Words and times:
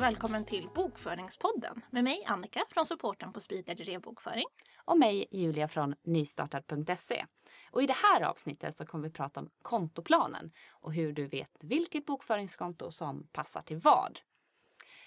Och 0.00 0.04
välkommen 0.04 0.44
till 0.44 0.68
Bokföringspodden 0.74 1.82
med 1.90 2.04
mig 2.04 2.24
Annika 2.26 2.60
från 2.70 2.86
supporten 2.86 3.32
på 3.32 3.40
Speedledger 3.40 3.98
Bokföring. 3.98 4.44
Och 4.84 4.98
mig 4.98 5.26
Julia 5.30 5.68
från 5.68 5.94
nystartad.se. 6.02 7.26
Och 7.70 7.82
i 7.82 7.86
det 7.86 7.96
här 7.96 8.22
avsnittet 8.22 8.76
så 8.76 8.86
kommer 8.86 9.04
vi 9.08 9.10
prata 9.10 9.40
om 9.40 9.50
kontoplanen 9.62 10.52
och 10.70 10.94
hur 10.94 11.12
du 11.12 11.26
vet 11.26 11.50
vilket 11.60 12.06
bokföringskonto 12.06 12.90
som 12.90 13.26
passar 13.32 13.62
till 13.62 13.76
vad. 13.76 14.20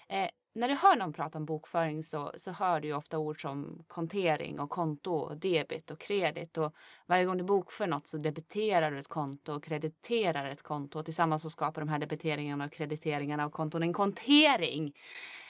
Eh, 0.08 0.28
när 0.54 0.68
du 0.68 0.74
hör 0.74 0.96
någon 0.96 1.12
prata 1.12 1.38
om 1.38 1.44
bokföring 1.44 2.02
så, 2.02 2.32
så 2.36 2.50
hör 2.50 2.80
du 2.80 2.88
ju 2.88 2.94
ofta 2.94 3.18
ord 3.18 3.42
som 3.42 3.84
kontering 3.86 4.60
och 4.60 4.70
konto 4.70 5.12
och 5.12 5.36
debit 5.36 5.90
och 5.90 6.00
kredit. 6.00 6.58
Och 6.58 6.74
varje 7.06 7.24
gång 7.24 7.38
du 7.38 7.44
bokför 7.44 7.86
något 7.86 8.06
så 8.06 8.18
debiterar 8.18 8.90
du 8.90 8.98
ett 8.98 9.08
konto 9.08 9.52
och 9.52 9.64
krediterar 9.64 10.48
ett 10.48 10.62
konto. 10.62 10.98
Och 10.98 11.04
tillsammans 11.04 11.42
så 11.42 11.50
skapar 11.50 11.80
de 11.80 11.88
här 11.88 11.98
debiteringarna 11.98 12.64
och 12.64 12.72
krediteringarna 12.72 13.44
av 13.44 13.50
konton 13.50 13.82
en 13.82 13.92
kontering. 13.92 14.92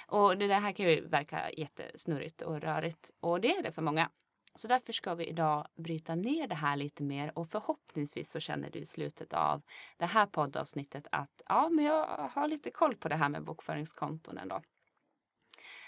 Och 0.06 0.38
det 0.38 0.54
här 0.54 0.72
kan 0.72 0.86
ju 0.86 1.08
verka 1.08 1.50
jättesnurrigt 1.50 2.42
och 2.42 2.60
rörigt. 2.60 3.10
Och 3.20 3.40
det 3.40 3.56
är 3.56 3.62
det 3.62 3.72
för 3.72 3.82
många. 3.82 4.10
Så 4.54 4.68
därför 4.68 4.92
ska 4.92 5.14
vi 5.14 5.24
idag 5.24 5.66
bryta 5.74 6.14
ner 6.14 6.48
det 6.48 6.54
här 6.54 6.76
lite 6.76 7.02
mer 7.02 7.38
och 7.38 7.48
förhoppningsvis 7.48 8.30
så 8.30 8.40
känner 8.40 8.70
du 8.70 8.78
i 8.78 8.86
slutet 8.86 9.32
av 9.32 9.62
det 9.96 10.06
här 10.06 10.26
poddavsnittet 10.26 11.06
att 11.12 11.42
ja, 11.48 11.68
men 11.68 11.84
jag 11.84 12.06
har 12.06 12.48
lite 12.48 12.70
koll 12.70 12.96
på 12.96 13.08
det 13.08 13.16
här 13.16 13.28
med 13.28 13.44
bokföringskonton 13.44 14.38
ändå. 14.38 14.62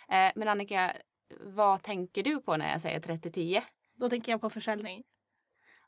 Eh, 0.08 0.32
men 0.34 0.48
Annika, 0.48 0.96
vad 1.40 1.82
tänker 1.82 2.22
du 2.22 2.40
på 2.40 2.56
när 2.56 2.72
jag 2.72 2.80
säger 2.80 3.00
3010? 3.00 3.62
Då 3.94 4.10
tänker 4.10 4.32
jag 4.32 4.40
på 4.40 4.50
försäljning. 4.50 5.04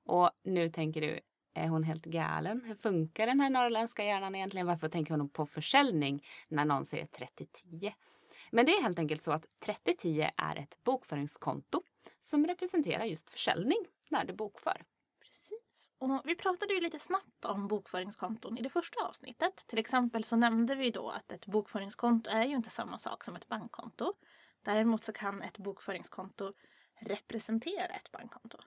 Och 0.04 0.30
nu 0.44 0.70
tänker 0.70 1.00
du, 1.00 1.20
är 1.54 1.68
hon 1.68 1.82
helt 1.82 2.04
galen? 2.04 2.62
Hur 2.64 2.74
funkar 2.74 3.26
den 3.26 3.40
här 3.40 3.50
norrländska 3.50 4.04
hjärnan 4.04 4.34
egentligen? 4.34 4.66
Varför 4.66 4.88
tänker 4.88 5.14
hon 5.14 5.28
på 5.28 5.46
försäljning 5.46 6.26
när 6.48 6.64
någon 6.64 6.84
säger 6.84 7.06
3010? 7.06 7.94
Men 8.50 8.66
det 8.66 8.72
är 8.72 8.82
helt 8.82 8.98
enkelt 8.98 9.22
så 9.22 9.32
att 9.32 9.46
3010 9.60 10.30
är 10.36 10.56
ett 10.56 10.78
bokföringskonto 10.84 11.82
som 12.20 12.46
representerar 12.46 13.04
just 13.04 13.30
försäljning 13.30 13.78
när 14.10 14.24
du 14.24 14.32
bokför. 14.32 14.84
Precis. 15.20 15.90
Och 15.98 16.20
vi 16.24 16.34
pratade 16.34 16.74
ju 16.74 16.80
lite 16.80 16.98
snabbt 16.98 17.44
om 17.44 17.68
bokföringskonton 17.68 18.58
i 18.58 18.62
det 18.62 18.70
första 18.70 19.04
avsnittet. 19.04 19.64
Till 19.66 19.78
exempel 19.78 20.24
så 20.24 20.36
nämnde 20.36 20.74
vi 20.74 20.90
då 20.90 21.10
att 21.10 21.32
ett 21.32 21.46
bokföringskonto 21.46 22.30
är 22.30 22.44
ju 22.44 22.54
inte 22.54 22.70
samma 22.70 22.98
sak 22.98 23.24
som 23.24 23.36
ett 23.36 23.48
bankkonto. 23.48 24.12
Däremot 24.62 25.02
så 25.04 25.12
kan 25.12 25.42
ett 25.42 25.58
bokföringskonto 25.58 26.52
representera 27.00 27.94
ett 27.94 28.10
bankkonto. 28.10 28.58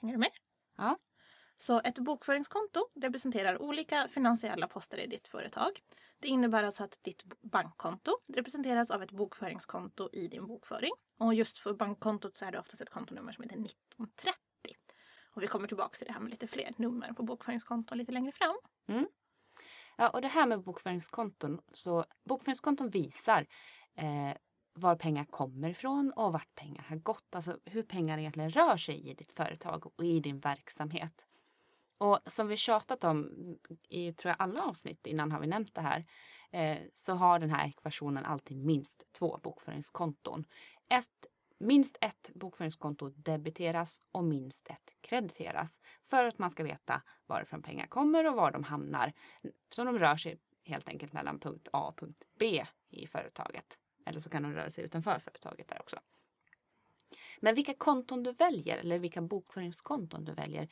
Hänger 0.00 0.14
du 0.14 0.18
med? 0.18 0.30
Ja. 0.76 0.98
Så 1.58 1.80
ett 1.84 1.98
bokföringskonto 1.98 2.88
representerar 2.94 3.62
olika 3.62 4.08
finansiella 4.08 4.68
poster 4.68 4.98
i 4.98 5.06
ditt 5.06 5.28
företag. 5.28 5.70
Det 6.18 6.28
innebär 6.28 6.62
alltså 6.62 6.84
att 6.84 6.98
ditt 7.02 7.24
bankkonto 7.42 8.12
representeras 8.34 8.90
av 8.90 9.02
ett 9.02 9.10
bokföringskonto 9.10 10.08
i 10.12 10.28
din 10.28 10.46
bokföring. 10.46 10.92
Och 11.18 11.34
just 11.34 11.58
för 11.58 11.74
bankkontot 11.74 12.36
så 12.36 12.44
är 12.44 12.52
det 12.52 12.58
oftast 12.58 12.82
ett 12.82 12.90
kontonummer 12.90 13.32
som 13.32 13.42
heter 13.42 13.56
1930. 13.56 14.36
Och 15.34 15.42
vi 15.42 15.46
kommer 15.46 15.68
tillbaka 15.68 15.96
till 15.96 16.06
det 16.06 16.12
här 16.12 16.20
med 16.20 16.30
lite 16.30 16.46
fler 16.46 16.74
nummer 16.76 17.12
på 17.12 17.22
bokföringskonton 17.22 17.98
lite 17.98 18.12
längre 18.12 18.32
fram. 18.32 18.56
Mm. 18.88 19.06
Ja, 19.96 20.08
och 20.08 20.20
det 20.20 20.28
här 20.28 20.46
med 20.46 20.62
bokföringskonton. 20.62 21.60
Så 21.72 22.04
bokföringskonton 22.24 22.90
visar 22.90 23.46
eh, 23.94 24.36
var 24.72 24.96
pengar 24.96 25.24
kommer 25.24 25.70
ifrån 25.70 26.12
och 26.16 26.32
vart 26.32 26.54
pengar 26.54 26.82
har 26.82 26.96
gått. 26.96 27.34
Alltså 27.34 27.58
hur 27.64 27.82
pengar 27.82 28.18
egentligen 28.18 28.50
rör 28.50 28.76
sig 28.76 29.08
i 29.10 29.14
ditt 29.14 29.32
företag 29.32 29.86
och 29.86 30.04
i 30.04 30.20
din 30.20 30.40
verksamhet. 30.40 31.26
Och 31.98 32.20
som 32.26 32.48
vi 32.48 32.56
tjatat 32.56 33.04
om 33.04 33.30
i 33.88 34.12
tror 34.12 34.30
jag 34.30 34.36
alla 34.38 34.62
avsnitt 34.62 35.06
innan 35.06 35.32
har 35.32 35.40
vi 35.40 35.46
nämnt 35.46 35.74
det 35.74 35.80
här. 35.80 36.04
Eh, 36.50 36.78
så 36.94 37.14
har 37.14 37.38
den 37.38 37.50
här 37.50 37.68
ekvationen 37.68 38.24
alltid 38.24 38.56
minst 38.56 39.12
två 39.12 39.40
bokföringskonton. 39.42 40.44
Ett 40.88 41.26
Minst 41.58 41.96
ett 42.00 42.30
bokföringskonto 42.34 43.08
debiteras 43.08 44.00
och 44.12 44.24
minst 44.24 44.68
ett 44.68 44.90
krediteras 45.00 45.80
för 46.02 46.24
att 46.24 46.38
man 46.38 46.50
ska 46.50 46.64
veta 46.64 47.02
varifrån 47.26 47.62
pengar 47.62 47.86
kommer 47.86 48.26
och 48.26 48.34
var 48.34 48.50
de 48.50 48.64
hamnar. 48.64 49.12
Så 49.70 49.84
de 49.84 49.98
rör 49.98 50.16
sig 50.16 50.38
helt 50.64 50.88
enkelt 50.88 51.12
mellan 51.12 51.38
punkt 51.38 51.68
A 51.72 51.88
och 51.88 51.98
punkt 51.98 52.24
B 52.38 52.66
i 52.90 53.06
företaget. 53.06 53.78
Eller 54.06 54.20
så 54.20 54.30
kan 54.30 54.42
de 54.42 54.52
röra 54.52 54.70
sig 54.70 54.84
utanför 54.84 55.18
företaget 55.18 55.68
där 55.68 55.80
också. 55.80 55.96
Men 57.40 57.54
vilka 57.54 57.74
konton 57.74 58.22
du 58.22 58.32
väljer 58.32 58.78
eller 58.78 58.98
vilka 58.98 59.22
bokföringskonton 59.22 60.24
du 60.24 60.32
väljer 60.32 60.68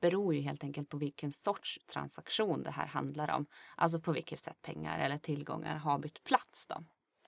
beror 0.00 0.34
ju 0.34 0.40
helt 0.40 0.64
enkelt 0.64 0.88
på 0.88 0.96
vilken 0.96 1.32
sorts 1.32 1.78
transaktion 1.86 2.62
det 2.62 2.70
här 2.70 2.86
handlar 2.86 3.30
om. 3.30 3.46
Alltså 3.76 4.00
på 4.00 4.12
vilket 4.12 4.40
sätt 4.40 4.62
pengar 4.62 4.98
eller 4.98 5.18
tillgångar 5.18 5.76
har 5.76 5.98
bytt 5.98 6.24
plats. 6.24 6.66
Då. 6.66 6.84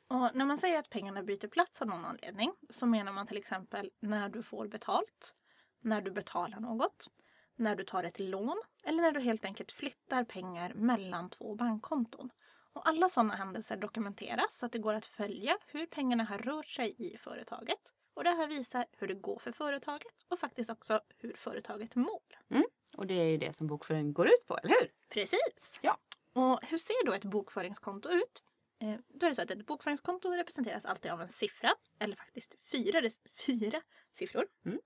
Och 0.08 0.30
när 0.34 0.46
man 0.46 0.58
säger 0.58 0.78
att 0.78 0.90
pengarna 0.90 1.22
byter 1.22 1.48
plats 1.48 1.82
av 1.82 1.88
någon 1.88 2.04
anledning 2.04 2.52
så 2.70 2.86
menar 2.86 3.12
man 3.12 3.26
till 3.26 3.36
exempel 3.36 3.90
när 4.00 4.28
du 4.28 4.42
får 4.42 4.68
betalt, 4.68 5.34
när 5.80 6.00
du 6.00 6.10
betalar 6.10 6.60
något, 6.60 7.08
när 7.56 7.76
du 7.76 7.84
tar 7.84 8.04
ett 8.04 8.18
lån 8.18 8.62
eller 8.84 9.02
när 9.02 9.12
du 9.12 9.20
helt 9.20 9.44
enkelt 9.44 9.72
flyttar 9.72 10.24
pengar 10.24 10.74
mellan 10.74 11.30
två 11.30 11.54
bankkonton. 11.54 12.30
Och 12.72 12.88
alla 12.88 13.08
sådana 13.08 13.34
händelser 13.34 13.76
dokumenteras 13.76 14.58
så 14.58 14.66
att 14.66 14.72
det 14.72 14.78
går 14.78 14.94
att 14.94 15.06
följa 15.06 15.58
hur 15.66 15.86
pengarna 15.86 16.24
har 16.24 16.38
rört 16.38 16.68
sig 16.68 16.94
i 16.98 17.16
företaget. 17.16 17.92
Och 18.16 18.24
det 18.24 18.30
här 18.30 18.46
visar 18.46 18.86
hur 18.92 19.08
det 19.08 19.14
går 19.14 19.38
för 19.38 19.52
företaget 19.52 20.26
och 20.28 20.38
faktiskt 20.38 20.70
också 20.70 21.00
hur 21.18 21.32
företaget 21.32 21.94
mår. 21.94 22.22
Mm. 22.50 22.64
Och 22.96 23.06
det 23.06 23.14
är 23.14 23.24
ju 23.24 23.36
det 23.36 23.52
som 23.52 23.66
bokföring 23.66 24.12
går 24.12 24.26
ut 24.26 24.46
på, 24.46 24.58
eller 24.58 24.68
hur? 24.80 24.92
Precis! 25.08 25.78
Ja. 25.80 25.98
Och 26.32 26.60
hur 26.62 26.78
ser 26.78 27.06
då 27.06 27.12
ett 27.12 27.24
bokföringskonto 27.24 28.08
ut? 28.08 28.44
Eh, 28.78 28.94
då 29.08 29.26
är 29.26 29.30
det 29.30 29.34
så 29.34 29.42
att 29.42 29.50
ett 29.50 29.66
bokföringskonto 29.66 30.30
representeras 30.30 30.84
alltid 30.86 31.10
av 31.10 31.20
en 31.20 31.28
siffra, 31.28 31.74
eller 31.98 32.16
faktiskt 32.16 32.56
fyra, 32.72 33.10
fyra 33.46 33.82
siffror. 34.12 34.46
Mm. 34.64 34.78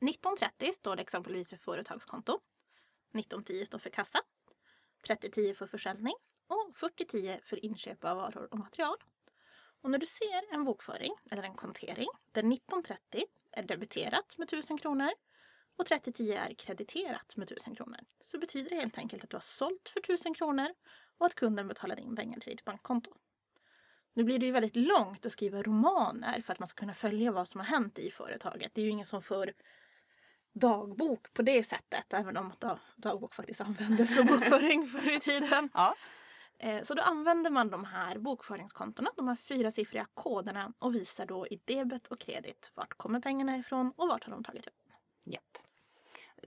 1930 0.00 0.72
står 0.72 0.96
det 0.96 1.02
exempelvis 1.02 1.50
för 1.50 1.56
företagskonto. 1.56 2.32
1910 2.32 3.66
står 3.66 3.78
för 3.78 3.90
kassa. 3.90 4.18
3010 5.06 5.54
för 5.54 5.66
försäljning 5.66 6.14
och 6.46 6.76
4010 6.76 7.40
för 7.42 7.64
inköp 7.64 8.04
av 8.04 8.16
varor 8.16 8.48
och 8.50 8.58
material. 8.58 8.96
Och 9.80 9.90
när 9.90 9.98
du 9.98 10.06
ser 10.06 10.54
en 10.54 10.64
bokföring 10.64 11.12
eller 11.30 11.42
en 11.42 11.54
kontering 11.54 12.08
där 12.32 12.52
1930 12.52 13.24
är 13.52 13.62
debiterat 13.62 14.38
med 14.38 14.48
1000 14.48 14.78
kronor 14.78 15.10
och 15.76 15.86
3010 15.86 16.32
är 16.32 16.54
krediterat 16.54 17.36
med 17.36 17.52
1000 17.52 17.76
kronor 17.76 18.00
så 18.20 18.38
betyder 18.38 18.70
det 18.70 18.76
helt 18.76 18.98
enkelt 18.98 19.24
att 19.24 19.30
du 19.30 19.36
har 19.36 19.40
sålt 19.40 19.88
för 19.88 20.00
1000 20.00 20.34
kronor 20.34 20.68
och 21.18 21.26
att 21.26 21.34
kunden 21.34 21.68
betalade 21.68 22.02
in 22.02 22.16
pengar 22.16 22.40
till 22.40 22.50
ditt 22.50 22.64
bankkonto. 22.64 23.10
Nu 24.14 24.24
blir 24.24 24.38
det 24.38 24.46
ju 24.46 24.52
väldigt 24.52 24.76
långt 24.76 25.26
att 25.26 25.32
skriva 25.32 25.62
romaner 25.62 26.40
för 26.40 26.52
att 26.52 26.58
man 26.58 26.68
ska 26.68 26.80
kunna 26.80 26.94
följa 26.94 27.32
vad 27.32 27.48
som 27.48 27.60
har 27.60 27.66
hänt 27.66 27.98
i 27.98 28.10
företaget. 28.10 28.74
Det 28.74 28.80
är 28.80 28.84
ju 28.84 28.90
ingen 28.90 29.06
som 29.06 29.22
för 29.22 29.52
dagbok 30.52 31.32
på 31.32 31.42
det 31.42 31.62
sättet, 31.62 32.12
även 32.12 32.36
om 32.36 32.52
dagbok 32.96 33.34
faktiskt 33.34 33.60
användes 33.60 34.14
för 34.14 34.22
bokföring 34.22 34.86
förr 34.86 35.16
i 35.16 35.20
tiden. 35.20 35.68
Ja. 35.74 35.94
Eh, 36.58 36.82
så 36.82 36.94
då 36.94 37.02
använder 37.02 37.50
man 37.50 37.70
de 37.70 37.84
här 37.84 38.18
bokföringskontona, 38.18 39.10
de 39.16 39.28
här 39.28 39.36
fyrasiffriga 39.36 40.06
koderna 40.14 40.72
och 40.78 40.94
visar 40.94 41.26
då 41.26 41.46
i 41.46 41.60
debet 41.64 42.06
och 42.06 42.20
kredit 42.20 42.72
vart 42.74 42.94
kommer 42.94 43.20
pengarna 43.20 43.56
ifrån 43.56 43.92
och 43.96 44.08
vart 44.08 44.24
har 44.24 44.32
de 44.32 44.44
tagit 44.44 44.66
upp. 44.66 44.74
Japp. 45.24 45.58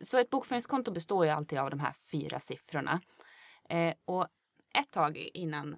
Så 0.02 0.18
ett 0.18 0.30
bokföringskonto 0.30 0.92
består 0.92 1.25
ju 1.25 1.31
alltid 1.31 1.59
av 1.59 1.70
de 1.70 1.80
här 1.80 1.94
fyra 2.12 2.40
siffrorna. 2.40 3.02
Eh, 3.70 3.94
och 4.06 4.28
ett 4.74 4.92
tag 4.92 5.18
innan 5.18 5.78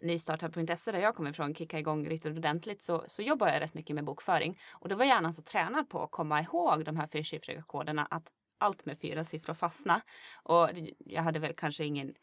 nystartad.se 0.00 0.92
där 0.92 0.98
jag 0.98 1.14
kommer 1.14 1.30
ifrån 1.30 1.54
kickade 1.54 1.80
igång 1.80 2.08
riktigt 2.08 2.36
ordentligt 2.36 2.82
så, 2.82 3.04
så 3.08 3.22
jobbar 3.22 3.48
jag 3.48 3.60
rätt 3.60 3.74
mycket 3.74 3.94
med 3.94 4.04
bokföring. 4.04 4.58
Och 4.72 4.88
det 4.88 4.94
var 4.94 5.04
hjärnan 5.04 5.22
gärna 5.22 5.32
så 5.32 5.42
tränad 5.42 5.88
på 5.88 6.02
att 6.02 6.10
komma 6.10 6.40
ihåg 6.40 6.84
de 6.84 6.96
här 6.96 7.06
fyrsiffriga 7.06 7.62
koderna 7.62 8.06
att 8.10 8.32
allt 8.58 8.86
med 8.86 8.98
fyra 8.98 9.24
siffror 9.24 9.54
fastna. 9.54 10.00
Och 10.42 10.68
jag 10.98 11.22
hade 11.22 11.38
väl 11.38 11.54
kanske 11.56 11.84
ingen 11.84 12.14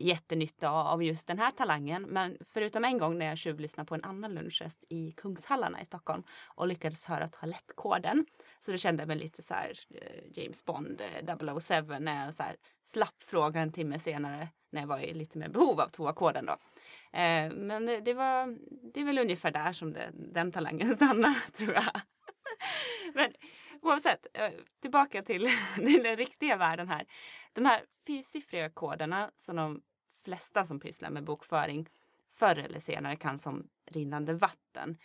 jättenytta 0.00 0.70
av 0.70 1.02
just 1.02 1.26
den 1.26 1.38
här 1.38 1.50
talangen. 1.50 2.02
Men 2.02 2.36
förutom 2.40 2.84
en 2.84 2.98
gång 2.98 3.18
när 3.18 3.26
jag 3.26 3.38
tjuvlyssnade 3.38 3.88
på 3.88 3.94
en 3.94 4.04
annan 4.04 4.34
lunchrest 4.34 4.84
i 4.88 5.12
Kungshallarna 5.12 5.80
i 5.80 5.84
Stockholm 5.84 6.22
och 6.46 6.66
lyckades 6.66 7.04
höra 7.04 7.28
toalettkoden. 7.28 8.26
Så 8.60 8.70
då 8.70 8.76
kände 8.76 9.02
jag 9.02 9.08
mig 9.08 9.16
lite 9.16 9.42
så 9.42 9.54
här 9.54 9.72
eh, 9.90 10.42
James 10.42 10.64
Bond 10.64 11.00
eh, 11.00 11.58
007 11.58 11.98
när 11.98 12.24
jag 12.24 12.34
så 12.34 12.42
här 12.42 12.56
slapp 12.84 13.22
frågan 13.22 13.62
en 13.62 13.72
timme 13.72 13.98
senare 13.98 14.48
när 14.70 14.80
jag 14.80 14.88
var 14.88 14.98
i 14.98 15.14
lite 15.14 15.38
mer 15.38 15.48
behov 15.48 15.80
av 15.80 15.88
toakoden 15.88 16.46
då. 16.46 16.52
Eh, 17.18 17.52
men 17.52 17.86
det, 17.86 18.00
det, 18.00 18.14
var, 18.14 18.58
det 18.92 19.00
är 19.00 19.04
väl 19.04 19.18
ungefär 19.18 19.50
där 19.50 19.72
som 19.72 19.92
det, 19.92 20.10
den 20.12 20.52
talangen 20.52 20.96
stannar 20.96 21.34
tror 21.52 21.74
jag. 21.74 22.00
men 23.14 23.32
oavsett, 23.82 24.26
eh, 24.34 24.50
tillbaka 24.80 25.22
till, 25.22 25.48
till 25.76 26.02
den 26.02 26.16
riktiga 26.16 26.56
världen 26.56 26.88
här. 26.88 27.06
De 27.52 27.64
här 27.64 27.84
fyrsiffriga 28.06 28.70
koderna 28.70 29.30
som 29.36 29.56
de 29.56 29.82
flesta 30.24 30.64
som 30.64 30.80
pysslar 30.80 31.10
med 31.10 31.24
bokföring 31.24 31.88
förr 32.30 32.56
eller 32.56 32.80
senare 32.80 33.16
kan 33.16 33.38
som 33.38 33.68
rinnande 33.86 34.34
vatten 34.34 34.98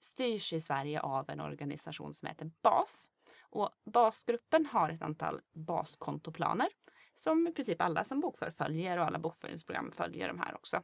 styrs 0.00 0.52
i 0.52 0.60
Sverige 0.60 1.00
av 1.00 1.30
en 1.30 1.40
organisation 1.40 2.14
som 2.14 2.28
heter 2.28 2.50
BAS. 2.62 3.10
Och 3.40 3.70
BAS-gruppen 3.84 4.66
har 4.66 4.90
ett 4.90 5.02
antal 5.02 5.40
baskontoplaner 5.52 6.68
som 7.14 7.46
i 7.46 7.52
princip 7.52 7.80
alla 7.80 8.04
som 8.04 8.20
bokför 8.20 8.50
följer 8.50 8.98
och 8.98 9.04
alla 9.04 9.18
bokföringsprogram 9.18 9.90
följer 9.92 10.28
de 10.28 10.38
här 10.38 10.54
också. 10.54 10.82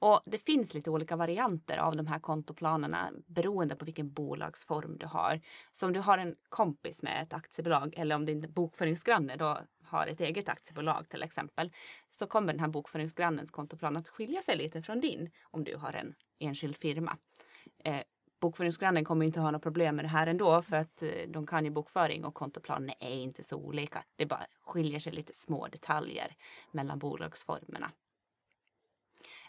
Och 0.00 0.20
det 0.26 0.38
finns 0.38 0.74
lite 0.74 0.90
olika 0.90 1.16
varianter 1.16 1.78
av 1.78 1.96
de 1.96 2.06
här 2.06 2.18
kontoplanerna 2.18 3.10
beroende 3.26 3.76
på 3.76 3.84
vilken 3.84 4.12
bolagsform 4.12 4.98
du 4.98 5.06
har. 5.06 5.40
Så 5.72 5.86
om 5.86 5.92
du 5.92 6.00
har 6.00 6.18
en 6.18 6.36
kompis 6.48 7.02
med 7.02 7.22
ett 7.22 7.32
aktiebolag 7.32 7.94
eller 7.96 8.14
om 8.14 8.24
din 8.24 8.52
bokföringsgranne 8.52 9.36
då 9.36 9.58
har 9.84 10.06
ett 10.06 10.20
eget 10.20 10.48
aktiebolag 10.48 11.08
till 11.08 11.22
exempel 11.22 11.72
så 12.08 12.26
kommer 12.26 12.52
den 12.52 12.60
här 12.60 12.68
bokföringsgrannens 12.68 13.50
kontoplan 13.50 13.96
att 13.96 14.08
skilja 14.08 14.42
sig 14.42 14.56
lite 14.56 14.82
från 14.82 15.00
din 15.00 15.30
om 15.42 15.64
du 15.64 15.76
har 15.76 15.92
en 15.92 16.14
enskild 16.38 16.76
firma. 16.76 17.16
Eh, 17.84 18.02
bokföringsgrannen 18.40 19.04
kommer 19.04 19.26
inte 19.26 19.40
ha 19.40 19.46
några 19.46 19.58
problem 19.58 19.96
med 19.96 20.04
det 20.04 20.08
här 20.08 20.26
ändå 20.26 20.62
för 20.62 20.76
att 20.76 21.02
eh, 21.02 21.08
de 21.28 21.46
kan 21.46 21.64
ju 21.64 21.70
bokföring 21.70 22.24
och 22.24 22.34
kontoplanen 22.34 22.90
är 23.00 23.14
inte 23.14 23.42
så 23.42 23.56
olika. 23.56 24.04
Det 24.16 24.26
bara 24.26 24.46
skiljer 24.60 25.00
sig 25.00 25.12
lite 25.12 25.32
små 25.32 25.66
detaljer 25.66 26.36
mellan 26.70 26.98
bolagsformerna. 26.98 27.90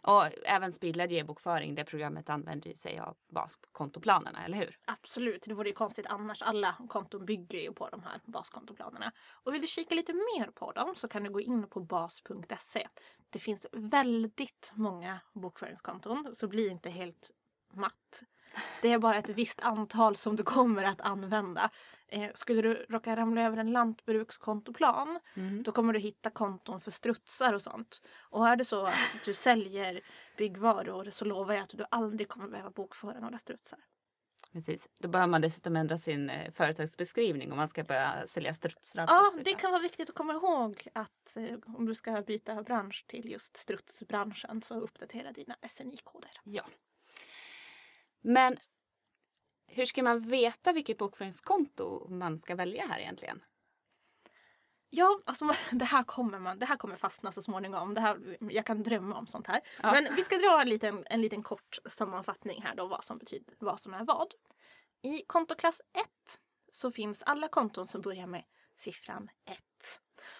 Och 0.01 0.25
även 0.45 0.73
Spillad 0.73 1.11
e-bokföring, 1.11 1.75
det 1.75 1.85
programmet 1.85 2.29
använder 2.29 2.73
sig 2.73 2.99
av 2.99 3.17
baskontoplanerna, 3.29 4.45
eller 4.45 4.57
hur? 4.57 4.77
Absolut, 4.85 5.43
det 5.47 5.53
vore 5.53 5.69
ju 5.69 5.75
konstigt 5.75 6.05
annars. 6.05 6.41
Alla 6.41 6.75
konton 6.89 7.25
bygger 7.25 7.59
ju 7.59 7.73
på 7.73 7.89
de 7.89 8.03
här 8.03 8.21
baskontoplanerna. 8.25 9.11
Och 9.43 9.53
vill 9.53 9.61
du 9.61 9.67
kika 9.67 9.95
lite 9.95 10.13
mer 10.13 10.51
på 10.51 10.71
dem 10.71 10.95
så 10.95 11.07
kan 11.07 11.23
du 11.23 11.29
gå 11.29 11.41
in 11.41 11.67
på 11.67 11.79
bas.se. 11.79 12.87
Det 13.29 13.39
finns 13.39 13.67
väldigt 13.71 14.71
många 14.75 15.19
bokföringskonton 15.33 16.29
så 16.33 16.47
bli 16.47 16.67
inte 16.67 16.89
helt 16.89 17.31
matt. 17.73 18.23
Det 18.81 18.91
är 18.91 18.99
bara 18.99 19.15
ett 19.15 19.29
visst 19.29 19.61
antal 19.61 20.15
som 20.15 20.35
du 20.35 20.43
kommer 20.43 20.83
att 20.83 21.01
använda. 21.01 21.69
Eh, 22.07 22.29
skulle 22.33 22.61
du 22.61 22.85
råka 22.89 23.15
ramla 23.15 23.41
över 23.41 23.57
en 23.57 23.71
lantbrukskontoplan 23.71 25.19
mm. 25.35 25.63
då 25.63 25.71
kommer 25.71 25.93
du 25.93 25.99
hitta 25.99 26.29
konton 26.29 26.81
för 26.81 26.91
strutsar 26.91 27.53
och 27.53 27.61
sånt. 27.61 28.01
Och 28.19 28.47
är 28.47 28.55
det 28.55 28.65
så 28.65 28.85
att 28.85 29.25
du 29.25 29.33
säljer 29.33 30.01
byggvaror 30.37 31.07
så 31.11 31.25
lovar 31.25 31.53
jag 31.53 31.63
att 31.63 31.69
du 31.69 31.85
aldrig 31.91 32.29
kommer 32.29 32.47
behöva 32.47 32.69
bokföra 32.69 33.19
några 33.19 33.37
strutsar. 33.37 33.79
Precis. 34.51 34.89
Då 34.99 35.07
behöver 35.07 35.31
man 35.31 35.41
dessutom 35.41 35.75
ändra 35.75 35.97
sin 35.97 36.29
eh, 36.29 36.51
företagsbeskrivning 36.51 37.51
om 37.51 37.57
man 37.57 37.67
ska 37.67 37.83
börja 37.83 38.27
sälja 38.27 38.53
strutsar. 38.53 39.05
Ja, 39.07 39.31
det 39.43 39.53
kan 39.53 39.71
vara 39.71 39.81
viktigt 39.81 40.09
att 40.09 40.15
komma 40.15 40.33
ihåg 40.33 40.87
att 40.93 41.37
eh, 41.37 41.57
om 41.65 41.85
du 41.85 41.95
ska 41.95 42.21
byta 42.21 42.63
bransch 42.63 43.05
till 43.07 43.31
just 43.31 43.57
strutsbranschen 43.57 44.61
så 44.61 44.79
uppdatera 44.79 45.31
dina 45.31 45.55
SNI-koder. 45.69 46.31
Ja. 46.43 46.63
Men 48.21 48.57
hur 49.67 49.85
ska 49.85 50.03
man 50.03 50.19
veta 50.21 50.73
vilket 50.73 50.97
bokföringskonto 50.97 52.07
man 52.09 52.37
ska 52.37 52.55
välja 52.55 52.87
här 52.87 52.99
egentligen? 52.99 53.43
Ja, 54.89 55.19
alltså 55.25 55.55
det 55.71 55.85
här 55.85 56.03
kommer 56.03 56.39
man, 56.39 56.59
det 56.59 56.65
här 56.65 56.77
kommer 56.77 56.95
fastna 56.95 57.31
så 57.31 57.41
småningom. 57.41 57.93
Det 57.93 58.01
här, 58.01 58.37
jag 58.39 58.65
kan 58.65 58.83
drömma 58.83 59.17
om 59.17 59.27
sånt 59.27 59.47
här. 59.47 59.61
Ja. 59.83 59.91
Men 59.91 60.15
vi 60.15 60.21
ska 60.21 60.37
dra 60.37 60.61
en 60.61 60.69
liten, 60.69 61.05
en 61.09 61.21
liten 61.21 61.43
kort 61.43 61.77
sammanfattning 61.85 62.61
här 62.61 62.75
då 62.75 62.87
vad 62.87 63.03
som 63.03 63.17
betyder 63.17 63.53
vad 63.59 63.79
som 63.79 63.93
är 63.93 64.03
vad. 64.03 64.33
I 65.01 65.21
kontoklass 65.27 65.81
1 65.93 66.07
så 66.71 66.91
finns 66.91 67.23
alla 67.23 67.47
konton 67.47 67.87
som 67.87 68.01
börjar 68.01 68.27
med 68.27 68.43
siffran 68.77 69.29
1. 69.45 69.57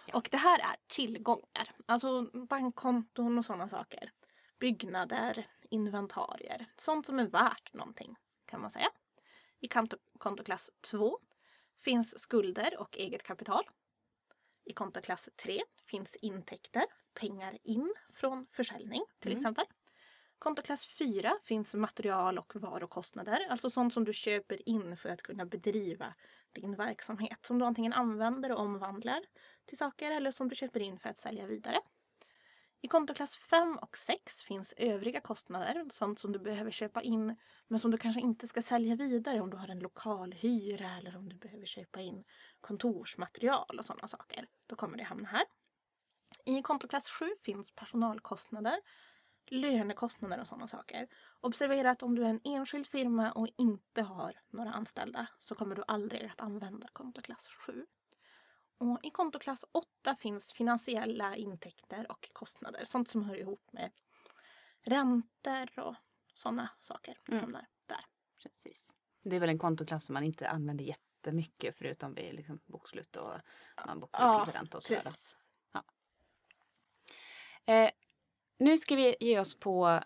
Ja. 0.06 0.18
Och 0.18 0.28
det 0.32 0.38
här 0.38 0.60
är 0.60 0.76
tillgångar, 0.88 1.76
alltså 1.86 2.22
bankkonton 2.22 3.38
och 3.38 3.46
sådana 3.46 3.70
saker. 3.70 4.12
Byggnader, 4.60 5.48
inventarier, 5.72 6.66
sånt 6.78 7.06
som 7.06 7.20
är 7.20 7.28
värt 7.28 7.74
någonting 7.74 8.16
kan 8.46 8.62
man 8.62 8.72
säga. 8.72 8.90
I 9.60 9.68
kontoklass 10.20 10.70
2 10.92 11.20
finns 11.84 12.20
skulder 12.20 12.80
och 12.80 12.98
eget 12.98 13.24
kapital. 13.24 13.64
I 14.66 14.74
kontoklass 14.74 15.30
3 15.44 15.62
finns 15.86 16.16
intäkter, 16.16 16.86
pengar 17.14 17.58
in 17.64 17.94
från 18.14 18.48
försäljning 18.52 19.06
till 19.20 19.32
mm. 19.32 19.40
exempel. 19.40 19.66
Kontoklass 20.40 20.88
4 20.88 21.38
finns 21.44 21.74
material 21.74 22.38
och 22.38 22.56
varukostnader, 22.56 23.48
alltså 23.50 23.70
sånt 23.70 23.94
som 23.94 24.06
du 24.06 24.14
köper 24.14 24.70
in 24.70 24.98
för 24.98 25.10
att 25.10 25.22
kunna 25.22 25.46
bedriva 25.46 26.14
din 26.52 26.76
verksamhet. 26.76 27.46
Som 27.46 27.60
du 27.60 27.66
antingen 27.66 27.94
använder 27.94 28.52
och 28.52 28.60
omvandlar 28.60 29.22
till 29.66 29.78
saker 29.78 30.12
eller 30.12 30.32
som 30.32 30.50
du 30.50 30.56
köper 30.56 30.80
in 30.80 31.00
för 31.00 31.10
att 31.10 31.18
sälja 31.18 31.46
vidare. 31.46 31.80
I 32.84 32.88
kontoklass 32.88 33.38
5 33.38 33.78
och 33.78 33.98
6 33.98 34.44
finns 34.44 34.74
övriga 34.78 35.22
kostnader, 35.22 35.86
sånt 35.90 36.20
som 36.20 36.32
du 36.32 36.40
behöver 36.40 36.72
köpa 36.72 37.02
in 37.02 37.36
men 37.68 37.80
som 37.80 37.92
du 37.92 37.98
kanske 37.98 38.22
inte 38.22 38.48
ska 38.48 38.62
sälja 38.62 38.96
vidare 38.96 39.42
om 39.42 39.50
du 39.50 39.58
har 39.58 39.68
en 39.68 39.80
lokalhyra 39.80 40.98
eller 40.98 41.18
om 41.18 41.30
du 41.30 41.36
behöver 41.36 41.66
köpa 41.66 42.02
in 42.02 42.24
kontorsmaterial 42.62 43.80
och 43.80 43.86
sådana 43.86 44.08
saker. 44.08 44.48
Då 44.68 44.76
kommer 44.76 44.98
det 44.98 45.04
hamna 45.04 45.28
här. 45.28 45.44
I 46.46 46.62
kontoklass 46.62 47.10
7 47.10 47.26
finns 47.46 47.72
personalkostnader, 47.72 48.76
lönekostnader 49.48 50.42
och 50.42 50.48
sådana 50.48 50.68
saker. 50.68 51.08
Observera 51.42 51.92
att 51.92 52.04
om 52.04 52.16
du 52.16 52.24
är 52.24 52.30
en 52.30 52.42
enskild 52.44 52.88
firma 52.88 53.32
och 53.32 53.48
inte 53.58 54.02
har 54.02 54.42
några 54.50 54.74
anställda 54.74 55.28
så 55.40 55.56
kommer 55.56 55.76
du 55.76 55.84
aldrig 55.88 56.26
att 56.26 56.42
använda 56.42 56.88
kontoklass 56.94 57.48
7. 57.48 57.86
Och 58.82 59.00
I 59.04 59.10
kontoklass 59.10 59.66
8 59.72 60.16
finns 60.16 60.54
finansiella 60.54 61.36
intäkter 61.36 62.12
och 62.12 62.30
kostnader. 62.34 62.86
Sånt 62.86 63.08
som 63.08 63.24
hör 63.24 63.36
ihop 63.36 63.70
med 63.72 63.92
räntor 64.82 65.80
och 65.80 65.96
sådana 66.34 66.70
saker. 66.80 67.18
Mm. 67.28 67.52
Där. 67.86 68.06
Precis. 68.44 68.98
Det 69.24 69.36
är 69.36 69.40
väl 69.40 69.50
en 69.50 69.60
kontoklass 69.60 70.06
som 70.06 70.14
man 70.14 70.24
inte 70.24 70.50
använder 70.50 70.86
jättemycket 70.86 71.78
förutom 71.78 72.14
vid 72.14 72.34
liksom 72.34 72.60
bokslut 72.66 73.16
och 73.16 73.34
man 73.88 74.00
bokför 74.00 74.24
ja, 74.24 74.48
ränta 74.54 74.78
och 74.78 74.84
sådär. 74.84 75.04
Ja. 75.72 75.84
Eh, 77.74 77.92
nu 78.58 78.78
ska 78.78 78.96
vi 78.96 79.16
ge 79.20 79.40
oss 79.40 79.60
på 79.60 80.02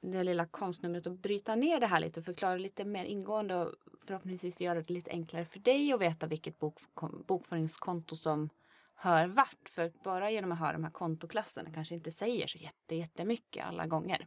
det 0.00 0.24
lilla 0.24 0.46
konstnumret 0.46 1.06
och 1.06 1.12
bryta 1.12 1.54
ner 1.54 1.80
det 1.80 1.86
här 1.86 2.00
lite 2.00 2.20
och 2.20 2.26
förklara 2.26 2.56
lite 2.56 2.84
mer 2.84 3.04
ingående 3.04 3.56
och 3.56 3.74
förhoppningsvis 4.06 4.60
göra 4.60 4.82
det 4.82 4.92
lite 4.92 5.10
enklare 5.10 5.44
för 5.44 5.58
dig 5.58 5.92
att 5.92 6.00
veta 6.00 6.26
vilket 6.26 6.58
bok, 6.58 6.78
bokföringskonto 7.26 8.16
som 8.16 8.50
hör 8.94 9.26
vart. 9.26 9.68
För 9.68 9.92
bara 10.04 10.30
genom 10.30 10.52
att 10.52 10.58
höra 10.58 10.72
de 10.72 10.84
här 10.84 10.90
kontoklasserna 10.90 11.70
kanske 11.74 11.94
inte 11.94 12.10
säger 12.10 12.46
så 12.46 12.58
jätte, 12.58 12.94
jättemycket 12.94 13.64
alla 13.66 13.86
gånger. 13.86 14.26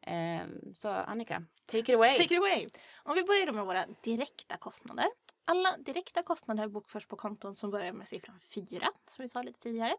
Eh, 0.00 0.42
så 0.74 0.88
Annika, 0.88 1.44
take 1.66 1.78
it 1.78 1.96
away. 1.96 2.12
Take 2.12 2.34
it 2.34 2.38
away. 2.38 2.68
Om 2.96 3.14
vi 3.14 3.22
börjar 3.22 3.52
med 3.52 3.66
våra 3.66 3.86
direkta 4.02 4.56
kostnader. 4.56 5.06
Alla 5.44 5.76
direkta 5.76 6.22
kostnader 6.22 6.68
bokförs 6.68 7.06
på 7.06 7.16
konton 7.16 7.56
som 7.56 7.70
börjar 7.70 7.92
med 7.92 8.08
siffran 8.08 8.40
4 8.40 8.90
som 9.10 9.22
vi 9.22 9.28
sa 9.28 9.42
lite 9.42 9.60
tidigare. 9.60 9.96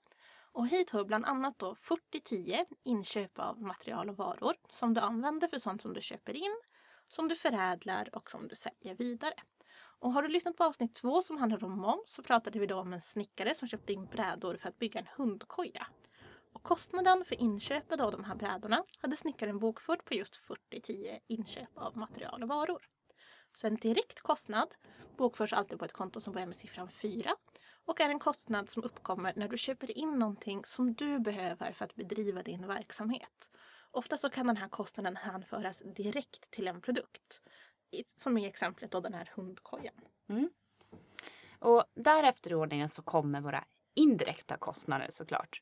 Och 0.56 0.68
hit 0.68 0.90
hör 0.90 1.04
bland 1.04 1.26
annat 1.26 1.60
då 1.60 1.76
4010 1.76 2.66
inköp 2.84 3.40
av 3.40 3.62
material 3.62 4.10
och 4.10 4.18
varor 4.18 4.54
som 4.70 4.94
du 4.94 5.02
använder 5.02 5.48
för 5.48 5.60
sånt 5.60 5.82
som 5.82 5.94
du 5.94 6.02
köper 6.02 6.34
in, 6.34 6.62
som 7.08 7.28
du 7.28 7.36
förädlar 7.36 8.10
och 8.16 8.32
som 8.32 8.48
du 8.48 8.56
säljer 8.56 8.96
vidare. 8.96 9.34
Och 10.00 10.14
har 10.14 10.22
du 10.22 10.28
lyssnat 10.28 10.58
på 10.58 10.64
avsnitt 10.64 10.96
två 10.96 11.22
som 11.22 11.38
handlade 11.38 11.66
om 11.66 11.80
moms 11.80 12.04
så 12.14 12.24
pratade 12.24 12.60
vi 12.60 12.66
då 12.66 12.80
om 12.80 12.94
en 12.94 13.02
snickare 13.02 13.56
som 13.56 13.68
köpte 13.68 13.94
in 13.94 14.06
brädor 14.06 14.56
för 14.56 14.70
att 14.70 14.80
bygga 14.80 15.00
en 15.00 15.08
hundkoja. 15.18 15.88
Och 16.54 16.64
kostnaden 16.64 17.26
för 17.26 17.42
inköpet 17.42 18.02
av 18.02 18.12
de 18.12 18.24
här 18.24 18.36
brädorna 18.36 18.84
hade 19.02 19.18
snickaren 19.18 19.60
bokfört 19.60 20.06
på 20.06 20.14
just 20.14 20.36
4010 20.36 21.20
inköp 21.28 21.78
av 21.78 21.98
material 21.98 22.44
och 22.44 22.50
varor. 22.50 22.82
Så 23.54 23.68
en 23.68 23.76
direkt 23.76 24.22
kostnad 24.22 24.68
bokförs 25.18 25.54
alltid 25.54 25.80
på 25.80 25.86
ett 25.86 25.94
konto 25.94 26.22
som 26.22 26.34
börjar 26.34 26.48
med 26.48 26.56
siffran 26.56 26.90
4 26.90 27.36
och 27.86 28.02
är 28.02 28.10
en 28.10 28.20
kostnad 28.20 28.70
som 28.70 28.84
uppkommer 28.84 29.34
när 29.36 29.48
du 29.48 29.58
köper 29.58 29.98
in 29.98 30.20
någonting 30.20 30.66
som 30.66 30.94
du 30.94 31.20
behöver 31.20 31.72
för 31.72 31.86
att 31.86 31.96
bedriva 31.96 32.44
din 32.44 32.68
verksamhet. 32.68 33.52
Ofta 33.92 34.18
så 34.18 34.30
kan 34.30 34.48
den 34.48 34.58
här 34.58 34.70
kostnaden 34.70 35.16
hänföras 35.16 35.82
direkt 35.86 36.52
till 36.52 36.68
en 36.68 36.82
produkt. 36.82 37.42
Som 38.16 38.38
i 38.38 38.46
exemplet 38.46 38.92
då 38.92 39.00
den 39.00 39.14
här 39.14 39.32
hundkojan. 39.36 39.94
Mm. 40.30 40.50
Och 41.60 41.84
därefter 41.94 42.52
i 42.52 42.56
ordningen 42.56 42.90
så 42.90 43.02
kommer 43.02 43.42
våra 43.42 43.64
indirekta 43.94 44.58
kostnader 44.58 45.08
såklart. 45.10 45.62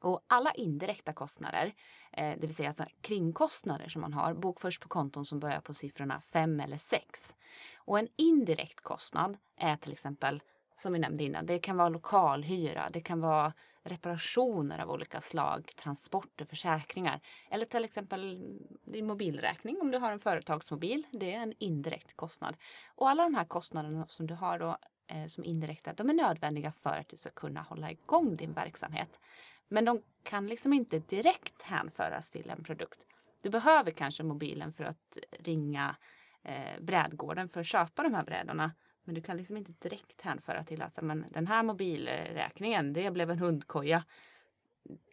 Och 0.00 0.24
alla 0.26 0.52
indirekta 0.52 1.12
kostnader, 1.12 1.74
eh, 2.12 2.30
det 2.30 2.46
vill 2.46 2.54
säga 2.54 2.68
alltså 2.68 2.84
kringkostnader 3.00 3.88
som 3.88 4.00
man 4.00 4.12
har, 4.12 4.34
bokförs 4.34 4.78
på 4.78 4.88
konton 4.88 5.24
som 5.24 5.40
börjar 5.40 5.60
på 5.60 5.74
siffrorna 5.74 6.20
5 6.20 6.60
eller 6.60 6.76
6. 6.76 7.36
Och 7.76 7.98
en 7.98 8.08
indirekt 8.16 8.80
kostnad 8.80 9.38
är 9.56 9.76
till 9.76 9.92
exempel 9.92 10.42
som 10.76 10.92
vi 10.92 10.98
nämnde 10.98 11.24
innan. 11.24 11.46
Det 11.46 11.58
kan 11.58 11.76
vara 11.76 11.88
lokalhyra, 11.88 12.88
det 12.92 13.00
kan 13.00 13.20
vara 13.20 13.52
reparationer 13.84 14.78
av 14.78 14.90
olika 14.90 15.20
slag, 15.20 15.70
transporter, 15.76 16.44
försäkringar 16.44 17.20
eller 17.50 17.66
till 17.66 17.84
exempel 17.84 18.48
din 18.84 19.06
mobilräkning 19.06 19.80
om 19.80 19.90
du 19.90 19.98
har 19.98 20.12
en 20.12 20.18
företagsmobil. 20.18 21.06
Det 21.10 21.34
är 21.34 21.42
en 21.42 21.54
indirekt 21.58 22.16
kostnad. 22.16 22.56
Och 22.86 23.10
alla 23.10 23.22
de 23.22 23.34
här 23.34 23.44
kostnaderna 23.44 24.06
som 24.08 24.26
du 24.26 24.34
har 24.34 24.58
då 24.58 24.76
eh, 25.06 25.26
som 25.26 25.44
indirekta, 25.44 25.92
de 25.92 26.10
är 26.10 26.14
nödvändiga 26.14 26.72
för 26.72 26.98
att 26.98 27.08
du 27.08 27.16
ska 27.16 27.30
kunna 27.30 27.62
hålla 27.62 27.90
igång 27.90 28.36
din 28.36 28.52
verksamhet. 28.52 29.20
Men 29.68 29.84
de 29.84 30.02
kan 30.22 30.46
liksom 30.46 30.72
inte 30.72 30.98
direkt 30.98 31.62
hänföras 31.62 32.30
till 32.30 32.50
en 32.50 32.64
produkt. 32.64 33.06
Du 33.42 33.50
behöver 33.50 33.90
kanske 33.90 34.22
mobilen 34.22 34.72
för 34.72 34.84
att 34.84 35.18
ringa 35.30 35.96
eh, 36.42 36.80
brädgården 36.80 37.48
för 37.48 37.60
att 37.60 37.66
köpa 37.66 38.02
de 38.02 38.14
här 38.14 38.24
brädorna. 38.24 38.72
Men 39.04 39.14
du 39.14 39.20
kan 39.20 39.36
liksom 39.36 39.56
inte 39.56 39.72
direkt 39.72 40.20
hänföra 40.20 40.64
till 40.64 40.82
att 40.82 41.02
men, 41.02 41.26
den 41.30 41.46
här 41.46 41.62
mobilräkningen, 41.62 42.92
det 42.92 43.10
blev 43.10 43.30
en 43.30 43.38
hundkoja. 43.38 44.04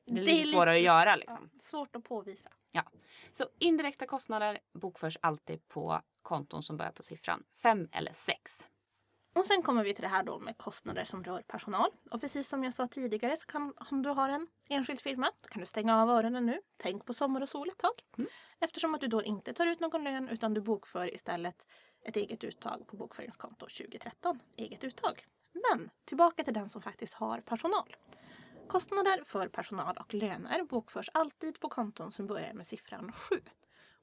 det 0.06 0.22
är 0.22 0.26
lite 0.26 0.48
svårare 0.48 0.76
att 0.76 0.82
göra. 0.82 1.16
Liksom. 1.16 1.50
Ja, 1.54 1.60
svårt 1.60 1.96
att 1.96 2.04
påvisa. 2.04 2.50
Ja. 2.72 2.84
Så 3.32 3.46
indirekta 3.60 4.06
kostnader 4.06 4.60
bokförs 4.74 5.18
alltid 5.22 5.68
på 5.68 6.02
konton 6.22 6.64
som 6.64 6.78
börjar 6.78 6.92
på 6.92 7.04
siffran 7.04 7.44
5 7.56 7.88
eller 7.92 8.12
6. 8.12 8.68
Och 9.34 9.46
sen 9.46 9.64
kommer 9.64 9.84
vi 9.84 9.94
till 9.94 10.02
det 10.02 10.08
här 10.08 10.24
då 10.24 10.40
med 10.40 10.58
kostnader 10.58 11.04
som 11.04 11.24
rör 11.24 11.42
personal. 11.48 11.90
Och 12.12 12.22
precis 12.22 12.50
som 12.50 12.64
jag 12.64 12.74
sa 12.74 12.88
tidigare 12.88 13.38
så 13.38 13.46
kan 13.46 13.74
om 13.92 14.02
du 14.04 14.10
har 14.10 14.30
en 14.30 14.48
enskild 14.70 15.02
firma 15.02 15.32
då 15.42 15.48
kan 15.48 15.60
du 15.60 15.66
stänga 15.66 16.02
av 16.02 16.10
öronen 16.10 16.46
nu. 16.46 16.62
Tänk 16.78 17.06
på 17.06 17.14
sommar 17.14 17.42
och 17.42 17.50
sol 17.50 17.70
ett 17.70 17.78
tag. 17.78 17.92
Mm. 18.18 18.30
Eftersom 18.60 18.96
att 18.96 19.02
du 19.02 19.08
då 19.08 19.24
inte 19.24 19.54
tar 19.54 19.68
ut 19.68 19.80
någon 19.80 20.04
lön 20.04 20.30
utan 20.30 20.54
du 20.54 20.62
bokför 20.62 21.14
istället 21.14 21.68
ett 22.04 22.16
eget 22.16 22.44
uttag 22.44 22.88
på 22.88 22.98
bokföringskonto 22.98 23.66
2013. 23.66 24.40
Eget 24.56 24.84
uttag. 24.84 25.26
Men 25.54 25.90
tillbaka 26.06 26.44
till 26.44 26.54
den 26.54 26.70
som 26.70 26.82
faktiskt 26.82 27.14
har 27.14 27.42
personal. 27.42 27.96
Kostnader 28.68 29.24
för 29.26 29.48
personal 29.48 29.98
och 29.98 30.14
löner 30.14 30.64
bokförs 30.64 31.10
alltid 31.14 31.60
på 31.60 31.70
konton 31.70 32.12
som 32.12 32.28
börjar 32.28 32.54
med 32.54 32.68
siffran 32.68 33.12
7. 33.12 33.36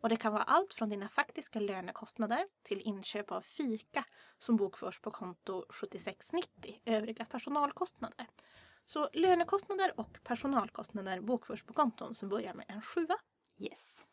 Och 0.00 0.08
det 0.08 0.16
kan 0.16 0.32
vara 0.32 0.42
allt 0.42 0.74
från 0.74 0.88
dina 0.88 1.08
faktiska 1.08 1.60
lönekostnader 1.60 2.46
till 2.62 2.80
inköp 2.80 3.32
av 3.32 3.40
fika 3.40 4.04
som 4.38 4.56
bokförs 4.56 5.00
på 5.00 5.10
konto 5.10 5.64
7690, 5.68 6.80
övriga 6.84 7.24
personalkostnader. 7.24 8.26
Så 8.86 9.08
lönekostnader 9.12 10.00
och 10.00 10.18
personalkostnader 10.22 11.20
bokförs 11.20 11.62
på 11.62 11.72
konton 11.72 12.14
som 12.14 12.28
börjar 12.28 12.54
med 12.54 12.64
en 12.68 12.82
sjua. 12.82 13.16
Yes. 13.58 14.06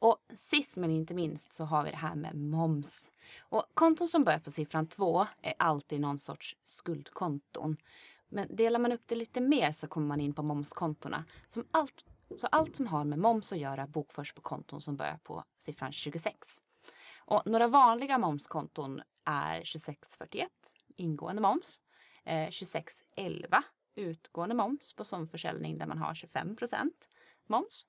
Och 0.00 0.18
sist 0.34 0.76
men 0.76 0.90
inte 0.90 1.14
minst 1.14 1.52
så 1.52 1.64
har 1.64 1.84
vi 1.84 1.90
det 1.90 1.96
här 1.96 2.14
med 2.14 2.34
moms. 2.34 3.10
Och 3.40 3.64
konton 3.74 4.08
som 4.08 4.24
börjar 4.24 4.38
på 4.38 4.50
siffran 4.50 4.86
2 4.86 5.26
är 5.42 5.54
alltid 5.58 6.00
någon 6.00 6.18
sorts 6.18 6.56
skuldkonton. 6.62 7.76
Men 8.28 8.56
delar 8.56 8.78
man 8.78 8.92
upp 8.92 9.02
det 9.06 9.14
lite 9.14 9.40
mer 9.40 9.72
så 9.72 9.86
kommer 9.86 10.06
man 10.06 10.20
in 10.20 10.34
på 10.34 10.42
momskontona. 10.42 11.24
Som 11.46 11.64
allt, 11.70 12.04
så 12.36 12.46
allt 12.46 12.76
som 12.76 12.86
har 12.86 13.04
med 13.04 13.18
moms 13.18 13.52
att 13.52 13.58
göra 13.58 13.86
bokförs 13.86 14.32
på 14.32 14.40
konton 14.40 14.80
som 14.80 14.96
börjar 14.96 15.18
på 15.22 15.44
siffran 15.58 15.92
26. 15.92 16.60
Och 17.18 17.42
några 17.46 17.68
vanliga 17.68 18.18
momskonton 18.18 19.02
är 19.24 19.58
2641 19.58 20.48
ingående 20.96 21.42
moms, 21.42 21.82
eh, 22.24 22.50
2611 22.50 23.62
utgående 23.94 24.54
moms 24.54 24.92
på 24.92 25.04
sån 25.04 25.28
försäljning 25.28 25.78
där 25.78 25.86
man 25.86 25.98
har 25.98 26.14
25% 26.14 26.90
moms 27.46 27.86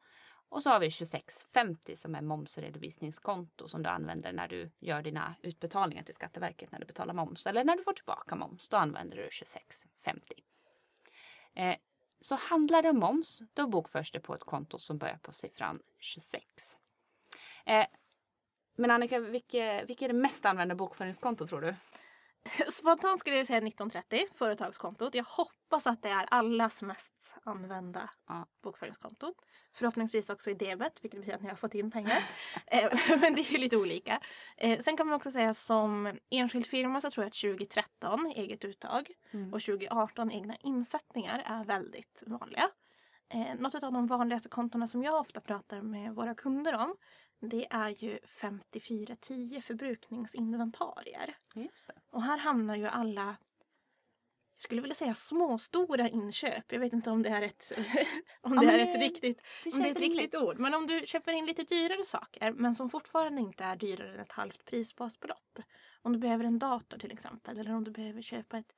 och 0.52 0.64
så 0.64 0.70
har 0.70 0.80
vi 0.80 0.92
2650 0.92 1.96
som 1.96 2.16
är 2.16 2.22
momsredovisningskonto 2.22 3.68
som 3.68 3.84
du 3.84 3.90
använder 3.90 4.34
när 4.34 4.48
du 4.48 4.72
gör 4.80 5.02
dina 5.02 5.36
utbetalningar 5.42 6.04
till 6.04 6.16
Skatteverket 6.16 6.72
när 6.72 6.80
du 6.80 6.86
betalar 6.86 7.14
moms. 7.14 7.48
Eller 7.48 7.64
när 7.64 7.78
du 7.78 7.84
får 7.84 7.94
tillbaka 7.94 8.36
moms, 8.36 8.70
då 8.70 8.78
använder 8.78 9.18
du 9.18 9.24
2650. 9.24 10.34
Eh, 11.56 11.76
så 12.20 12.36
handlar 12.36 12.82
det 12.82 12.90
om 12.90 13.00
moms, 13.00 13.42
då 13.54 13.68
bokförs 13.68 14.12
det 14.12 14.20
på 14.20 14.36
ett 14.36 14.44
konto 14.44 14.80
som 14.80 14.98
börjar 14.98 15.18
på 15.18 15.32
siffran 15.32 15.80
26. 16.00 16.46
Eh, 17.66 17.86
men 18.76 18.92
Annika, 18.92 19.20
vilket, 19.20 19.90
vilket 19.90 20.06
är 20.10 20.14
det 20.14 20.20
mest 20.20 20.46
använda 20.46 20.76
bokföringskontot 20.76 21.50
tror 21.50 21.62
du? 21.62 21.76
Spontant 22.72 23.20
skulle 23.20 23.38
jag 23.38 23.48
säga 23.48 23.58
1930, 23.58 24.26
företagskontot. 24.36 25.16
Jag 25.16 25.24
hoppas 25.24 25.88
att 25.88 26.04
det 26.04 26.10
är 26.10 26.26
allas 26.32 26.82
mest 26.82 27.36
använda 27.44 28.10
ja. 28.28 28.46
bokföringskonto. 28.64 29.34
Förhoppningsvis 29.74 30.30
också 30.30 30.50
i 30.50 30.54
debet, 30.54 31.04
vilket 31.04 31.20
betyder 31.20 31.36
att 31.36 31.44
ni 31.44 31.50
har 31.50 31.56
fått 31.56 31.76
in 31.76 31.92
pengar. 31.92 32.24
Eh, 32.68 32.92
men 33.22 33.36
det 33.36 33.42
är 33.42 33.58
lite 33.58 33.78
olika. 33.78 34.20
Eh, 34.58 34.80
sen 34.80 34.98
kan 34.98 35.08
man 35.08 35.16
också 35.16 35.32
säga 35.32 35.54
som 35.54 36.18
enskild 36.30 36.66
firma 36.66 37.02
så 37.02 37.12
tror 37.12 37.24
jag 37.24 37.28
att 37.28 37.58
2013 37.58 38.26
eget 38.26 38.66
uttag 38.66 39.12
mm. 39.32 39.54
och 39.54 39.62
2018 39.62 40.32
egna 40.32 40.56
insättningar 40.56 41.44
är 41.46 41.64
väldigt 41.64 42.24
vanliga. 42.26 42.70
Eh, 43.34 43.60
något 43.60 43.84
av 43.84 43.94
de 43.94 44.08
vanligaste 44.08 44.50
kontona 44.50 44.88
som 44.88 45.04
jag 45.04 45.20
ofta 45.20 45.42
pratar 45.42 45.82
med 45.82 46.16
våra 46.16 46.36
kunder 46.36 46.74
om 46.74 46.96
det 47.42 47.68
är 47.70 47.90
ju 47.90 48.20
5410 48.26 49.62
förbrukningsinventarier. 49.62 51.36
Just 51.56 51.88
det. 51.88 51.94
Och 52.10 52.24
här 52.24 52.38
hamnar 52.38 52.76
ju 52.76 52.88
alla, 52.88 53.38
jag 54.56 54.64
skulle 54.64 54.82
vilja 54.82 54.96
säga 54.96 55.14
småstora 55.14 56.10
inköp. 56.10 56.72
Jag 56.72 56.80
vet 56.80 56.94
inte 56.94 57.10
om 57.10 57.24
det 57.24 57.30
är 57.30 57.42
ett, 57.42 57.72
om 58.42 58.56
det 58.56 58.66
ja, 58.66 58.72
är 58.72 58.80
ett 58.80 59.00
riktigt, 59.00 59.42
det 59.64 59.74
om 59.74 59.80
det 59.80 59.90
är 59.90 59.92
ett 59.92 60.00
riktigt 60.00 60.36
ord. 60.36 60.60
Men 60.60 60.74
om 60.74 60.88
du 60.88 61.02
köper 61.06 61.34
in 61.34 61.46
lite 61.46 61.64
dyrare 61.64 62.06
saker 62.06 62.52
men 62.52 62.76
som 62.76 62.90
fortfarande 62.90 63.42
inte 63.42 63.64
är 63.64 63.76
dyrare 63.76 64.14
än 64.14 64.20
ett 64.20 64.32
halvt 64.32 64.66
prisbasbelopp. 64.66 65.60
Om 66.02 66.14
du 66.14 66.20
behöver 66.20 66.44
en 66.44 66.60
dator 66.60 66.98
till 66.98 67.12
exempel 67.12 67.58
eller 67.58 67.74
om 67.74 67.84
du 67.84 67.92
behöver 67.92 68.22
köpa 68.22 68.58
ett 68.58 68.76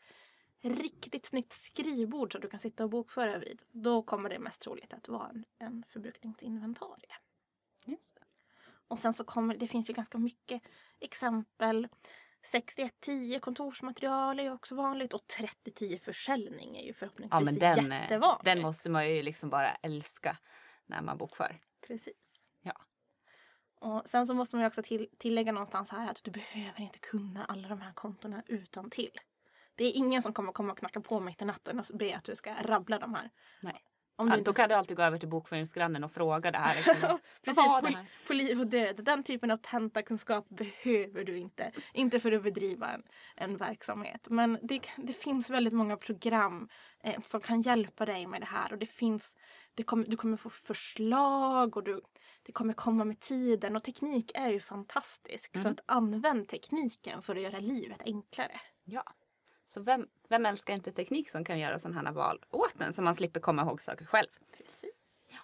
riktigt 0.62 1.26
snyggt 1.26 1.52
skrivbord 1.52 2.32
som 2.32 2.42
du 2.42 2.50
kan 2.50 2.60
sitta 2.60 2.84
och 2.84 2.90
bokföra 2.90 3.38
vid. 3.38 3.62
Då 3.72 4.04
kommer 4.04 4.30
det 4.30 4.40
mest 4.40 4.62
troligt 4.62 4.94
att 4.94 5.08
vara 5.08 5.28
en, 5.30 5.46
en 5.60 5.84
förbrukningsinventarie. 5.90 7.16
Just 7.86 8.16
det. 8.16 8.26
Och 8.94 9.00
sen 9.00 9.14
så 9.14 9.24
kommer 9.24 9.56
det 9.58 9.68
finns 9.68 9.90
ju 9.90 9.94
ganska 9.94 10.18
mycket 10.18 10.62
exempel. 11.00 11.88
6110 12.44 13.40
kontorsmaterial 13.40 14.40
är 14.40 14.44
ju 14.44 14.52
också 14.52 14.76
vanligt 14.76 15.14
och 15.14 15.28
3010 15.28 16.00
försäljning 16.00 16.78
är 16.78 16.84
ju 16.84 16.94
förhoppningsvis 16.94 17.34
ja, 17.34 17.40
men 17.40 17.60
den, 17.60 17.92
jättevanligt. 17.92 18.46
Den 18.46 18.62
måste 18.62 18.90
man 18.90 19.10
ju 19.10 19.24
liksom 19.24 19.50
bara 19.50 19.72
älska 19.76 20.38
när 20.86 21.02
man 21.02 21.18
bokför. 21.18 21.60
Precis. 21.88 22.42
Ja. 22.62 22.74
Och 23.76 24.02
sen 24.06 24.28
så 24.28 24.34
måste 24.34 24.56
man 24.56 24.64
ju 24.64 24.68
också 24.68 24.84
till, 24.84 25.10
tillägga 25.18 25.52
någonstans 25.52 25.90
här 25.90 26.10
att 26.10 26.24
du 26.24 26.32
behöver 26.32 26.82
inte 26.82 27.00
kunna 27.00 27.46
alla 27.46 27.68
de 27.68 27.82
här 27.82 27.94
kontona 27.94 28.44
utan 28.48 28.90
till. 28.90 29.20
Det 29.76 29.84
är 29.84 29.98
ingen 29.98 30.22
som 30.22 30.34
kommer 30.34 30.52
komma 30.52 30.72
och 30.72 30.78
knacka 30.78 31.02
på 31.02 31.20
mitt 31.20 31.42
i 31.42 31.46
natten 31.46 31.80
och 31.80 31.86
be 31.94 32.16
att 32.16 32.24
du 32.24 32.36
ska 32.36 32.54
rabbla 32.62 33.00
de 33.00 33.14
här. 33.14 33.30
Nej. 33.62 33.84
Om 34.16 34.28
ja, 34.28 34.38
då 34.38 34.54
kan 34.54 34.70
du 34.70 34.76
alltid 34.76 34.98
gå 34.98 35.04
över 35.04 35.18
till 35.18 35.28
bokföringsgrannen 35.28 36.04
och 36.04 36.12
fråga 36.12 36.52
det 36.52 36.58
här. 36.58 36.76
Liksom. 36.76 37.20
Precis, 37.42 37.66
på, 37.66 37.88
här? 37.88 38.06
på, 38.28 38.34
liv 38.34 38.60
och 38.60 38.68
död. 38.68 39.04
Den 39.04 39.24
typen 39.24 39.52
av 39.52 39.58
tentakunskap 39.58 40.50
behöver 40.50 41.24
du 41.24 41.38
inte. 41.38 41.72
Inte 41.94 42.20
för 42.20 42.32
att 42.32 42.44
bedriva 42.44 42.92
en, 42.92 43.04
en 43.36 43.58
verksamhet. 43.58 44.28
Men 44.30 44.60
det, 44.62 44.82
det 44.98 45.14
finns 45.14 45.50
väldigt 45.50 45.74
många 45.74 45.98
program 45.98 46.70
eh, 47.04 47.22
som 47.24 47.42
kan 47.42 47.62
hjälpa 47.62 48.06
dig 48.06 48.28
med 48.28 48.42
det 48.42 48.46
här. 48.46 48.74
Och 48.74 48.80
det 48.80 48.86
finns, 48.86 49.36
det 49.74 49.84
kommer, 49.84 50.06
du 50.06 50.18
kommer 50.18 50.38
få 50.38 50.50
förslag 50.50 51.78
och 51.78 51.84
du, 51.84 52.02
det 52.44 52.52
kommer 52.52 52.74
komma 52.74 53.04
med 53.04 53.20
tiden. 53.20 53.76
Och 53.76 53.84
teknik 53.84 54.32
är 54.36 54.50
ju 54.50 54.60
fantastisk. 54.60 55.56
Mm. 55.56 55.64
Så 55.64 55.70
att 55.70 55.80
använd 55.86 56.48
tekniken 56.48 57.22
för 57.22 57.36
att 57.36 57.42
göra 57.42 57.60
livet 57.60 58.02
enklare. 58.06 58.62
Ja. 58.86 59.04
Så 59.66 59.82
vem, 59.82 60.08
vem 60.30 60.46
älskar 60.46 60.74
inte 60.74 60.92
teknik 60.92 61.30
som 61.30 61.44
kan 61.44 61.60
göra 61.60 61.80
sådana 61.80 62.10
här 62.10 62.16
val 62.16 62.46
åt 62.52 62.82
en 62.82 62.94
så 62.94 63.02
man 63.02 63.16
slipper 63.16 63.40
komma 63.40 63.62
ihåg 63.62 63.82
saker 63.82 64.06
själv? 64.06 64.28
Precis. 64.58 65.26
Ja. 65.28 65.38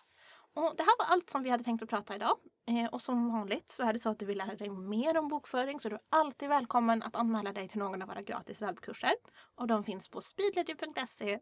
Och 0.61 0.75
det 0.77 0.83
här 0.83 0.97
var 0.99 1.05
allt 1.05 1.29
som 1.29 1.43
vi 1.43 1.49
hade 1.49 1.63
tänkt 1.63 1.83
att 1.83 1.89
prata 1.89 2.15
idag. 2.15 2.37
Eh, 2.67 2.85
och 2.85 3.01
som 3.01 3.31
vanligt 3.31 3.69
så 3.69 3.83
är 3.83 3.93
det 3.93 3.99
så 3.99 4.09
att 4.09 4.19
du 4.19 4.25
vill 4.25 4.37
lära 4.37 4.55
dig 4.55 4.69
mer 4.69 5.17
om 5.17 5.27
bokföring 5.27 5.79
så 5.79 5.87
är 5.87 5.89
du 5.89 5.99
alltid 6.09 6.49
välkommen 6.49 7.03
att 7.03 7.15
anmäla 7.15 7.53
dig 7.53 7.67
till 7.67 7.79
någon 7.79 8.01
av 8.01 8.07
våra 8.07 8.21
gratis 8.21 8.61
webbkurser. 8.61 9.13
Och 9.55 9.67
de 9.67 9.83
finns 9.83 10.09
på 10.09 10.21
speedlearning.se 10.21 11.39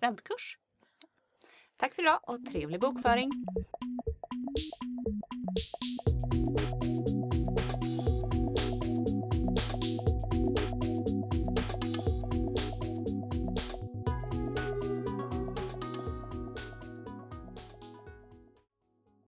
webbkurs. 0.00 0.58
Tack 1.76 1.94
för 1.94 2.02
idag 2.02 2.20
och 2.22 2.46
trevlig 2.52 2.80
bokföring! 2.80 3.30